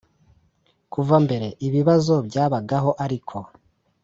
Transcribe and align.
kuva 0.93 1.15
mbere 1.25 1.47
ibibazo 1.67 2.13
byabagaho 2.27 2.91
ariko 3.05 3.37